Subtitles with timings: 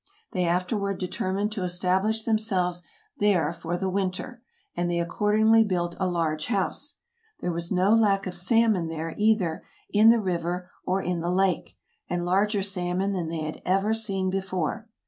[0.31, 2.81] They afterward determined to establish themselves
[3.19, 4.41] there for the winter,
[4.75, 6.95] and they accordingly built a large house.
[7.39, 9.61] There was no lack of salmon there either
[9.91, 11.77] in the THE EARLY EXPLORERS 11 river or in the lake,
[12.09, 14.87] and larger salmon than they had ever seen before.